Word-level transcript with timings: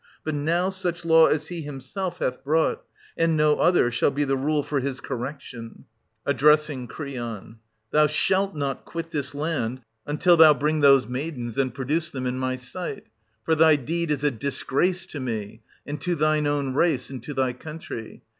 But 0.23 0.33
now 0.33 0.71
such 0.71 1.05
law 1.05 1.27
as 1.27 1.49
he 1.49 1.61
himself 1.61 2.17
hath 2.17 2.43
brought, 2.43 2.81
and 3.15 3.37
no 3.37 3.57
other, 3.59 3.91
shall 3.91 4.09
be 4.09 4.23
the 4.23 4.35
rule 4.35 4.63
for 4.63 4.79
his 4.79 4.99
correction.— 4.99 5.85
{Addressing 6.25 6.87
Creon.) 6.87 7.59
Thou 7.91 8.07
shalt 8.07 8.55
not 8.55 8.83
quit 8.83 9.11
this 9.11 9.35
land 9.35 9.81
until 10.07 10.37
thou 10.37 10.55
bring 10.55 10.79
those 10.79 11.05
910— 11.05 11.05
94i] 11.05 11.05
OEDIPUS 11.05 11.05
AT 11.05 11.05
COLONUS, 11.05 11.13
95 11.13 11.25
maidens, 11.43 11.57
and 11.59 11.73
produce 11.75 12.09
them 12.09 12.25
in 12.25 12.39
my 12.39 12.55
sight; 12.55 13.03
for 13.43 13.53
thy 13.53 13.75
deed 13.75 14.09
910 14.09 14.13
is 14.15 14.23
a 14.23 14.31
disgrace 14.31 15.05
to 15.05 15.19
me, 15.19 15.61
and 15.85 16.01
to 16.01 16.15
thine 16.15 16.47
own 16.47 16.73
race, 16.73 17.09
and 17.11 17.21
to 17.21 17.33
thy 17.35 17.53
country. 17.53 18.23